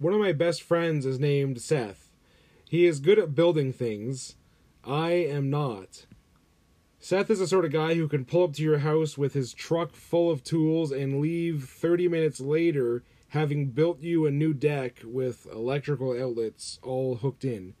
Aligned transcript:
my 0.00 0.32
best 0.32 0.62
friends 0.62 1.04
is 1.04 1.20
named 1.20 1.60
Seth. 1.60 2.10
He 2.68 2.86
is 2.86 3.00
good 3.00 3.18
at 3.18 3.34
building 3.34 3.72
things. 3.72 4.36
I 4.84 5.10
am 5.10 5.50
not. 5.50 6.06
Seth 6.98 7.30
is 7.30 7.38
the 7.38 7.46
sort 7.46 7.64
of 7.64 7.72
guy 7.72 7.94
who 7.94 8.08
can 8.08 8.24
pull 8.24 8.44
up 8.44 8.52
to 8.54 8.62
your 8.62 8.78
house 8.78 9.16
with 9.16 9.34
his 9.34 9.54
truck 9.54 9.94
full 9.94 10.30
of 10.30 10.44
tools 10.44 10.92
and 10.92 11.20
leave 11.20 11.64
30 11.64 12.08
minutes 12.08 12.40
later 12.40 13.02
having 13.28 13.70
built 13.70 14.00
you 14.00 14.26
a 14.26 14.30
new 14.30 14.52
deck 14.52 15.00
with 15.04 15.46
electrical 15.52 16.20
outlets 16.20 16.78
all 16.82 17.16
hooked 17.16 17.44
in. 17.44 17.74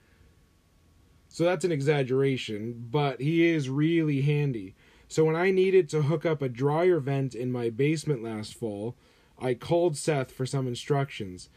So 1.28 1.44
that's 1.44 1.64
an 1.64 1.72
exaggeration, 1.72 2.86
but 2.90 3.20
he 3.20 3.46
is 3.46 3.68
really 3.68 4.22
handy. 4.22 4.74
So 5.08 5.24
when 5.24 5.36
I 5.36 5.50
needed 5.50 5.88
to 5.90 6.02
hook 6.02 6.24
up 6.24 6.40
a 6.40 6.48
dryer 6.48 7.00
vent 7.00 7.34
in 7.34 7.52
my 7.52 7.68
basement 7.68 8.22
last 8.22 8.54
fall, 8.54 8.96
I 9.38 9.54
called 9.54 9.96
Seth 9.96 10.32
for 10.32 10.46
some 10.46 10.66
instructions. 10.66 11.48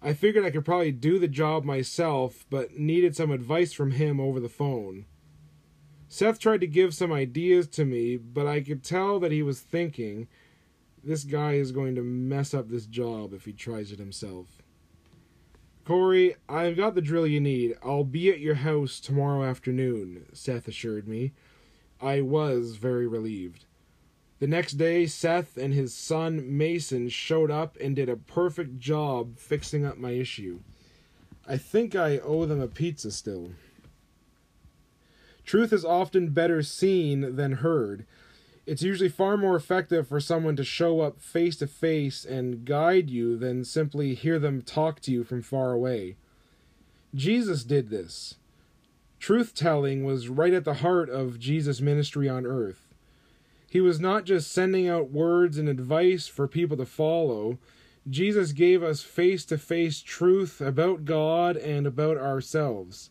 I 0.00 0.12
figured 0.12 0.44
I 0.44 0.50
could 0.50 0.64
probably 0.64 0.92
do 0.92 1.18
the 1.18 1.28
job 1.28 1.64
myself, 1.64 2.46
but 2.50 2.78
needed 2.78 3.16
some 3.16 3.30
advice 3.30 3.72
from 3.72 3.92
him 3.92 4.20
over 4.20 4.38
the 4.38 4.48
phone. 4.48 5.06
Seth 6.08 6.38
tried 6.38 6.60
to 6.60 6.66
give 6.66 6.94
some 6.94 7.12
ideas 7.12 7.66
to 7.68 7.84
me, 7.84 8.16
but 8.16 8.46
I 8.46 8.60
could 8.60 8.82
tell 8.82 9.18
that 9.20 9.32
he 9.32 9.42
was 9.42 9.60
thinking, 9.60 10.28
this 11.04 11.24
guy 11.24 11.54
is 11.54 11.72
going 11.72 11.94
to 11.96 12.02
mess 12.02 12.54
up 12.54 12.68
this 12.68 12.86
job 12.86 13.32
if 13.34 13.44
he 13.44 13.52
tries 13.52 13.92
it 13.92 13.98
himself. 13.98 14.62
Corey, 15.84 16.34
I've 16.48 16.76
got 16.76 16.94
the 16.94 17.00
drill 17.00 17.26
you 17.26 17.40
need. 17.40 17.76
I'll 17.82 18.04
be 18.04 18.30
at 18.30 18.40
your 18.40 18.56
house 18.56 19.00
tomorrow 19.00 19.42
afternoon, 19.42 20.26
Seth 20.32 20.68
assured 20.68 21.08
me. 21.08 21.32
I 22.00 22.20
was 22.20 22.76
very 22.76 23.06
relieved. 23.06 23.64
The 24.40 24.46
next 24.46 24.74
day, 24.74 25.06
Seth 25.06 25.56
and 25.56 25.74
his 25.74 25.92
son 25.92 26.56
Mason 26.56 27.08
showed 27.08 27.50
up 27.50 27.76
and 27.80 27.96
did 27.96 28.08
a 28.08 28.16
perfect 28.16 28.78
job 28.78 29.36
fixing 29.36 29.84
up 29.84 29.98
my 29.98 30.12
issue. 30.12 30.60
I 31.46 31.56
think 31.56 31.96
I 31.96 32.18
owe 32.18 32.44
them 32.46 32.60
a 32.60 32.68
pizza 32.68 33.10
still. 33.10 33.50
Truth 35.44 35.72
is 35.72 35.84
often 35.84 36.28
better 36.28 36.62
seen 36.62 37.34
than 37.34 37.52
heard. 37.52 38.04
It's 38.66 38.82
usually 38.82 39.08
far 39.08 39.38
more 39.38 39.56
effective 39.56 40.06
for 40.06 40.20
someone 40.20 40.54
to 40.56 40.64
show 40.64 41.00
up 41.00 41.22
face 41.22 41.56
to 41.56 41.66
face 41.66 42.24
and 42.24 42.66
guide 42.66 43.08
you 43.08 43.36
than 43.36 43.64
simply 43.64 44.14
hear 44.14 44.38
them 44.38 44.60
talk 44.60 45.00
to 45.00 45.10
you 45.10 45.24
from 45.24 45.40
far 45.40 45.72
away. 45.72 46.16
Jesus 47.14 47.64
did 47.64 47.88
this. 47.88 48.34
Truth 49.18 49.54
telling 49.54 50.04
was 50.04 50.28
right 50.28 50.52
at 50.52 50.64
the 50.64 50.74
heart 50.74 51.08
of 51.08 51.38
Jesus' 51.38 51.80
ministry 51.80 52.28
on 52.28 52.44
earth. 52.44 52.87
He 53.70 53.80
was 53.80 54.00
not 54.00 54.24
just 54.24 54.50
sending 54.50 54.88
out 54.88 55.10
words 55.10 55.58
and 55.58 55.68
advice 55.68 56.26
for 56.26 56.48
people 56.48 56.76
to 56.78 56.86
follow. 56.86 57.58
Jesus 58.08 58.52
gave 58.52 58.82
us 58.82 59.02
face 59.02 59.44
to 59.46 59.58
face 59.58 60.00
truth 60.00 60.60
about 60.60 61.04
God 61.04 61.56
and 61.56 61.86
about 61.86 62.16
ourselves. 62.16 63.10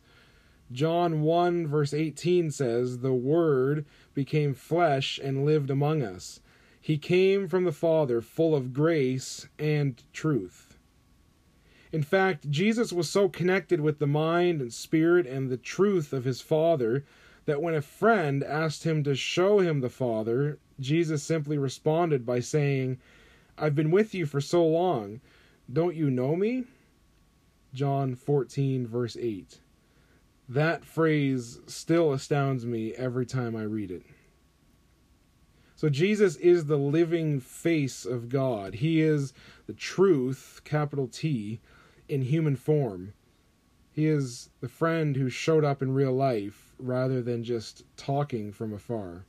John 0.72 1.22
1 1.22 1.68
verse 1.68 1.94
18 1.94 2.50
says, 2.52 3.00
The 3.00 3.14
Word 3.14 3.86
became 4.14 4.54
flesh 4.54 5.20
and 5.24 5.46
lived 5.46 5.70
among 5.70 6.02
us. 6.02 6.40
He 6.82 6.98
came 6.98 7.48
from 7.48 7.64
the 7.64 7.72
Father, 7.72 8.22
full 8.22 8.56
of 8.56 8.74
grace 8.74 9.48
and 9.60 10.02
truth. 10.12 10.78
In 11.92 12.02
fact, 12.02 12.50
Jesus 12.50 12.92
was 12.92 13.10
so 13.10 13.30
connected 13.30 13.80
with 13.80 14.00
the 14.00 14.08
mind 14.08 14.62
and 14.62 14.74
spirit 14.74 15.28
and 15.28 15.50
the 15.50 15.58
truth 15.58 16.14
of 16.14 16.26
his 16.26 16.42
Father 16.42 17.06
that 17.48 17.62
when 17.62 17.74
a 17.74 17.82
friend 17.82 18.44
asked 18.44 18.84
him 18.84 19.04
to 19.06 19.16
show 19.16 19.60
him 19.60 19.80
the 19.80 19.90
Father, 19.90 20.60
Jesus 20.82 21.24
simply 21.24 21.58
responded 21.58 22.26
by 22.26 22.42
saying, 22.42 23.00
I've 23.58 23.74
been 23.74 23.90
with 23.90 24.14
you 24.14 24.26
for 24.26 24.42
so 24.42 24.66
long. 24.68 25.22
Don't 25.72 25.96
you 25.96 26.12
know 26.12 26.36
me? 26.36 26.66
John 27.74 28.16
14, 28.16 28.86
verse 28.86 29.16
8. 29.20 29.60
That 30.50 30.84
phrase 30.84 31.62
still 31.68 32.12
astounds 32.12 32.66
me 32.66 32.94
every 32.94 33.26
time 33.26 33.56
I 33.56 33.64
read 33.64 33.92
it. 33.92 34.04
So, 35.78 35.90
Jesus 35.90 36.36
is 36.38 36.66
the 36.66 36.78
living 36.78 37.40
face 37.40 38.04
of 38.04 38.28
God. 38.30 38.76
He 38.76 39.00
is 39.00 39.32
the 39.68 39.74
truth, 39.74 40.62
capital 40.66 41.08
T, 41.08 41.62
in 42.10 42.24
human 42.24 42.58
form. 42.58 43.14
He 43.94 44.06
is 44.08 44.50
the 44.60 44.68
friend 44.68 45.16
who 45.16 45.30
showed 45.30 45.64
up 45.64 45.82
in 45.82 45.94
real 45.94 46.14
life 46.14 46.67
rather 46.80 47.22
than 47.22 47.44
just 47.44 47.84
talking 47.96 48.52
from 48.52 48.74
afar. 48.74 49.26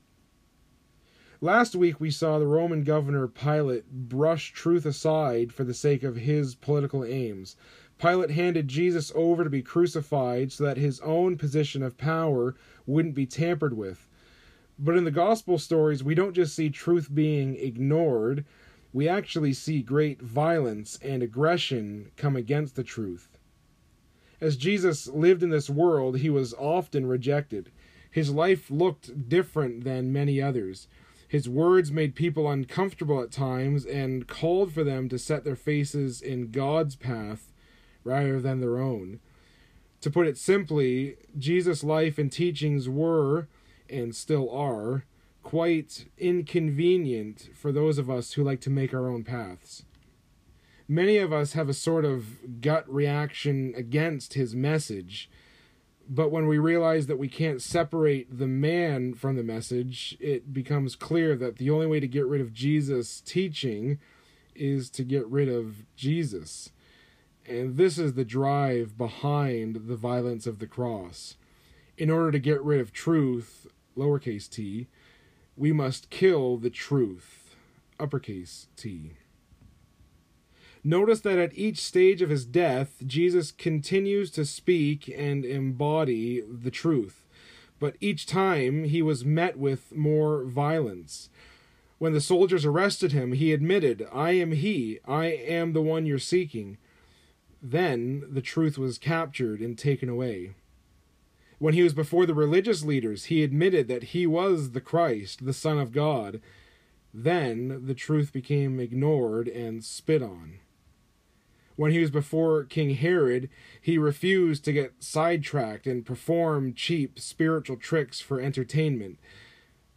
Last 1.41 1.77
week, 1.77 2.01
we 2.01 2.11
saw 2.11 2.39
the 2.39 2.47
Roman 2.49 2.83
governor 2.83 3.29
Pilate 3.29 3.89
brush 3.91 4.53
truth 4.53 4.85
aside 4.85 5.53
for 5.53 5.63
the 5.63 5.73
sake 5.73 6.03
of 6.03 6.17
his 6.17 6.57
political 6.57 7.05
aims. 7.05 7.55
Pilate 7.97 8.31
handed 8.31 8.67
Jesus 8.67 9.13
over 9.15 9.45
to 9.45 9.51
be 9.51 9.63
crucified 9.63 10.51
so 10.51 10.65
that 10.65 10.77
his 10.77 10.99
own 11.01 11.37
position 11.37 11.83
of 11.83 11.97
power 11.97 12.57
wouldn't 12.87 13.15
be 13.15 13.27
tampered 13.27 13.77
with. 13.77 14.09
But 14.81 14.97
in 14.97 15.05
the 15.05 15.11
gospel 15.13 15.59
stories, 15.59 16.03
we 16.03 16.17
don't 16.17 16.35
just 16.35 16.57
see 16.57 16.71
truth 16.71 17.15
being 17.15 17.55
ignored, 17.55 18.45
we 18.93 19.07
actually 19.09 19.53
see 19.53 19.83
great 19.83 20.21
violence 20.21 20.99
and 21.03 21.23
aggression 21.23 22.11
come 22.17 22.35
against 22.35 22.75
the 22.75 22.83
truth. 22.83 23.38
As 24.41 24.57
Jesus 24.57 25.09
lived 25.09 25.43
in 25.43 25.51
this 25.51 25.69
world, 25.69 26.19
he 26.19 26.31
was 26.31 26.55
often 26.55 27.07
rejected. 27.07 27.71
His 28.11 28.31
life 28.31 28.71
looked 28.71 29.29
different 29.29 29.85
than 29.85 30.13
many 30.13 30.41
others. 30.41 30.87
His 31.27 31.49
words 31.49 31.91
made 31.91 32.15
people 32.15 32.51
uncomfortable 32.51 33.21
at 33.21 33.33
times 33.33 33.85
and 33.85 34.27
called 34.27 34.73
for 34.73 34.85
them 34.85 35.09
to 35.09 35.19
set 35.19 35.45
their 35.45 35.57
faces 35.57 36.23
in 36.23 36.51
God's 36.51 36.97
path 36.97 37.53
rather 38.05 38.41
than 38.41 38.61
their 38.61 38.79
own. 38.79 39.21
To 40.03 40.11
put 40.11 40.29
it 40.29 40.39
simply, 40.39 41.17
Jesus' 41.37 41.83
life 41.83 42.17
and 42.17 42.31
teachings 42.31 42.89
were, 42.89 43.49
and 43.91 44.15
still 44.15 44.49
are, 44.51 45.05
quite 45.43 46.07
inconvenient 46.17 47.49
for 47.55 47.73
those 47.73 47.99
of 47.99 48.09
us 48.09 48.35
who 48.35 48.45
like 48.45 48.61
to 48.61 48.71
make 48.71 48.95
our 48.95 49.09
own 49.09 49.25
paths 49.25 49.83
many 50.89 51.19
of 51.19 51.33
us 51.33 51.53
have 51.53 51.69
a 51.69 51.75
sort 51.75 52.05
of 52.05 52.61
gut 52.61 52.89
reaction 52.93 53.75
against 53.77 54.35
his 54.35 54.55
message. 54.55 55.31
But 56.09 56.31
when 56.31 56.47
we 56.47 56.57
realize 56.57 57.07
that 57.07 57.19
we 57.19 57.29
can't 57.29 57.61
separate 57.61 58.39
the 58.39 58.47
man 58.47 59.13
from 59.13 59.37
the 59.37 59.43
message, 59.43 60.17
it 60.19 60.55
becomes 60.55 60.97
clear 60.97 61.37
that 61.37 61.59
the 61.59 61.69
only 61.69 61.87
way 61.87 62.01
to 62.01 62.09
get 62.09 62.27
rid 62.27 62.41
of 62.41 62.55
Jesus' 62.55 63.21
teaching 63.21 63.99
is 64.55 64.89
to 64.91 65.05
get 65.05 65.27
rid 65.27 65.51
of 65.51 65.85
Jesus. 65.95 66.71
And 67.47 67.77
this 67.77 67.99
is 67.99 68.15
the 68.15 68.25
drive 68.25 68.97
behind 68.97 69.87
the 69.87 69.97
violence 69.97 70.47
of 70.47 70.59
the 70.59 70.67
cross. 70.67 71.37
In 71.99 72.11
order 72.11 72.33
to 72.33 72.39
get 72.39 72.63
rid 72.63 72.81
of 72.81 72.93
truth, 72.93 73.67
lowercase 73.97 74.49
t, 74.49 74.89
we 75.57 75.73
must 75.73 76.09
kill 76.09 76.57
the 76.57 76.71
truth, 76.71 77.55
uppercase 78.01 78.69
t. 78.77 79.13
Notice 80.85 81.21
that 81.21 81.39
at 81.39 81.57
each 81.57 81.79
stage 81.79 82.23
of 82.23 82.31
his 82.31 82.45
death, 82.45 83.03
Jesus 83.07 83.53
continues 83.53 84.31
to 84.33 84.45
speak 84.45 85.13
and 85.15 85.45
embody 85.45 86.41
the 86.41 86.71
truth, 86.71 87.25
but 87.81 87.97
each 88.01 88.27
time 88.27 88.85
he 88.85 89.03
was 89.03 89.25
met 89.25 89.59
with 89.59 89.95
more 89.95 90.45
violence. 90.45 91.31
When 91.99 92.13
the 92.13 92.21
soldiers 92.21 92.65
arrested 92.65 93.13
him, 93.13 93.33
he 93.33 93.53
admitted, 93.53 94.07
I 94.13 94.33
am 94.33 94.53
he, 94.53 95.01
I 95.07 95.27
am 95.27 95.73
the 95.73 95.83
one 95.83 96.07
you're 96.07 96.19
seeking. 96.19 96.79
Then 97.61 98.25
the 98.31 98.41
truth 98.41 98.79
was 98.79 98.99
captured 98.99 99.61
and 99.61 99.77
taken 99.77 100.09
away. 100.09 100.53
When 101.59 101.75
he 101.75 101.83
was 101.83 101.93
before 101.93 102.25
the 102.25 102.35
religious 102.35 102.85
leaders, 102.85 103.25
he 103.25 103.43
admitted 103.43 103.89
that 103.89 104.05
he 104.05 104.29
was 104.29 104.71
the 104.71 104.81
Christ, 104.81 105.45
the 105.45 105.53
Son 105.53 105.77
of 105.77 105.91
God. 105.91 106.41
Then 107.13 107.87
the 107.87 107.95
truth 107.95 108.33
became 108.33 108.79
ignored 108.79 109.49
and 109.49 109.85
spit 109.85 110.23
on. 110.23 110.61
When 111.79 111.93
he 111.93 112.01
was 112.01 112.11
before 112.11 112.65
King 112.65 112.97
Herod, 112.97 113.49
he 113.81 113.99
refused 113.99 114.65
to 114.65 114.73
get 114.73 114.95
sidetracked 114.99 115.87
and 115.87 116.05
perform 116.05 116.75
cheap 116.75 117.21
spiritual 117.21 117.77
tricks 117.77 118.21
for 118.21 118.41
entertainment. 118.41 119.21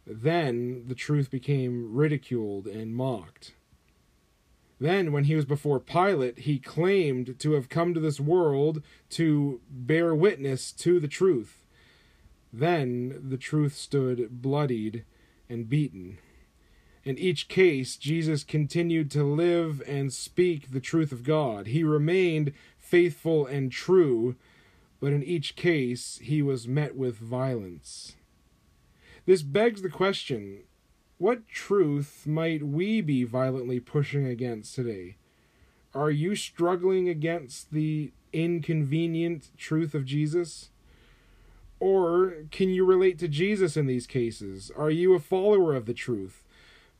Then 0.06 0.84
the 0.86 0.94
truth 0.94 1.28
became 1.28 1.92
ridiculed 1.92 2.68
and 2.68 2.94
mocked. 2.94 3.54
Then, 4.78 5.10
when 5.10 5.24
he 5.24 5.34
was 5.34 5.44
before 5.44 5.80
Pilate, 5.80 6.38
he 6.38 6.60
claimed 6.60 7.40
to 7.40 7.52
have 7.54 7.68
come 7.68 7.94
to 7.94 8.00
this 8.00 8.20
world 8.20 8.80
to 9.10 9.60
bear 9.68 10.14
witness 10.14 10.70
to 10.74 11.00
the 11.00 11.08
truth. 11.08 11.66
Then 12.52 13.28
the 13.28 13.36
truth 13.36 13.74
stood 13.74 14.40
bloodied 14.40 15.04
and 15.48 15.68
beaten. 15.68 16.18
In 17.04 17.18
each 17.18 17.48
case, 17.48 17.96
Jesus 17.96 18.44
continued 18.44 19.10
to 19.10 19.24
live 19.24 19.82
and 19.88 20.12
speak 20.12 20.70
the 20.70 20.80
truth 20.80 21.10
of 21.10 21.24
God. 21.24 21.66
He 21.66 21.82
remained 21.82 22.52
faithful 22.78 23.44
and 23.46 23.72
true, 23.72 24.36
but 25.00 25.12
in 25.12 25.22
each 25.22 25.56
case, 25.56 26.20
he 26.22 26.42
was 26.42 26.68
met 26.68 26.94
with 26.94 27.16
violence. 27.16 28.14
This 29.26 29.42
begs 29.42 29.82
the 29.82 29.88
question 29.88 30.60
what 31.18 31.46
truth 31.46 32.26
might 32.26 32.64
we 32.64 33.00
be 33.00 33.22
violently 33.22 33.78
pushing 33.78 34.26
against 34.26 34.74
today? 34.74 35.16
Are 35.94 36.10
you 36.10 36.34
struggling 36.34 37.08
against 37.08 37.70
the 37.70 38.12
inconvenient 38.32 39.50
truth 39.56 39.94
of 39.94 40.04
Jesus? 40.04 40.70
Or 41.78 42.34
can 42.50 42.70
you 42.70 42.84
relate 42.84 43.18
to 43.20 43.28
Jesus 43.28 43.76
in 43.76 43.86
these 43.86 44.06
cases? 44.06 44.72
Are 44.76 44.90
you 44.90 45.14
a 45.14 45.20
follower 45.20 45.74
of 45.74 45.86
the 45.86 45.94
truth? 45.94 46.41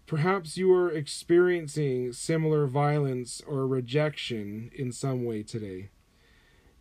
Perhaps 0.07 0.57
you 0.57 0.73
are 0.75 0.91
experiencing 0.91 2.13
similar 2.13 2.67
violence 2.67 3.41
or 3.47 3.67
rejection 3.67 4.71
in 4.75 4.93
some 4.93 5.25
way 5.25 5.43
today. 5.43 5.91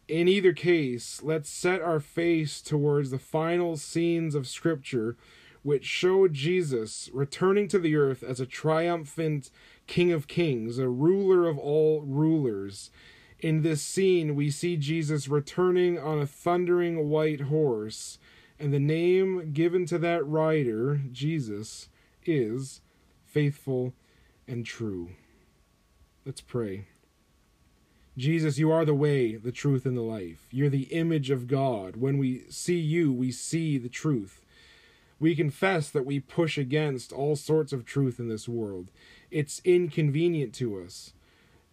In 0.08 0.28
either 0.28 0.52
case, 0.52 1.22
let's 1.24 1.50
set 1.50 1.82
our 1.82 2.00
face 2.00 2.62
towards 2.62 3.12
the 3.12 3.20
final 3.20 3.78
scenes 3.78 4.36
of 4.36 4.48
Scripture 4.48 5.16
which 5.64 5.86
show 5.86 6.28
Jesus 6.28 7.10
returning 7.14 7.68
to 7.68 7.80
the 7.80 7.96
earth 7.96 8.24
as 8.24 8.40
a 8.40 8.46
triumphant 8.46 9.52
King 9.88 10.12
of 10.12 10.28
Kings, 10.28 10.78
a 10.78 10.90
ruler 10.90 11.48
of 11.48 11.58
all 11.58 12.02
rulers. 12.02 12.90
In 13.40 13.62
this 13.62 13.82
scene, 13.82 14.36
we 14.36 14.50
see 14.50 14.76
Jesus 14.78 15.28
returning 15.28 16.00
on 16.00 16.20
a 16.20 16.28
thundering 16.28 17.10
white 17.10 17.42
horse, 17.42 18.18
and 18.60 18.74
the 18.74 18.80
name 18.80 19.52
given 19.54 19.86
to 19.88 19.98
that 20.00 20.26
rider, 20.26 21.02
Jesus, 21.12 21.90
is 22.26 22.82
faithful 23.32 23.94
and 24.48 24.66
true. 24.66 25.10
Let's 26.26 26.42
pray. 26.42 26.88
Jesus, 28.18 28.58
you 28.58 28.72
are 28.72 28.84
the 28.84 28.94
way, 28.94 29.36
the 29.36 29.54
truth, 29.54 29.86
and 29.86 29.96
the 29.96 30.02
life. 30.02 30.48
You're 30.52 30.70
the 30.70 30.94
image 30.94 31.32
of 31.32 31.48
God. 31.48 31.96
When 31.96 32.18
we 32.18 32.44
see 32.50 32.78
you, 32.78 33.14
we 33.14 33.32
see 33.32 33.78
the 33.78 33.90
truth. 33.90 34.46
We 35.20 35.34
confess 35.36 35.90
that 35.90 36.06
we 36.06 36.20
push 36.20 36.58
against 36.58 37.14
all 37.14 37.36
sorts 37.36 37.72
of 37.72 37.86
truth 37.86 38.20
in 38.20 38.28
this 38.28 38.50
world. 38.50 38.92
It's 39.30 39.62
inconvenient 39.64 40.54
to 40.56 40.82
us. 40.82 41.14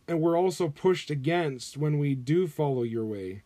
And 0.06 0.20
we're 0.20 0.38
also 0.38 0.68
pushed 0.68 1.10
against 1.10 1.76
when 1.76 1.98
we 1.98 2.14
do 2.14 2.46
follow 2.46 2.82
your 2.82 3.04
way. 3.04 3.42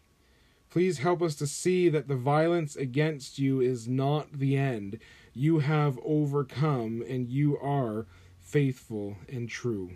Please 0.71 0.99
help 0.99 1.23
us 1.23 1.35
to 1.37 1.47
see 1.47 1.89
that 1.89 2.09
the 2.09 2.17
violence 2.17 2.77
against 2.77 3.39
you 3.39 3.61
is 3.61 3.89
not 3.89 4.39
the 4.39 4.57
end. 4.57 4.99
You 5.35 5.61
have 5.61 5.99
overcome, 6.05 7.03
and 7.09 7.29
you 7.29 7.59
are 7.59 8.07
faithful 8.39 9.17
and 9.29 9.49
true. 9.49 9.93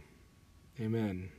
Amen. 0.80 1.30